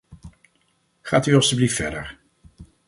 Gaat 1.01 1.25
u 1.25 1.35
alstublieft 1.35 1.75
verder. 1.75 2.17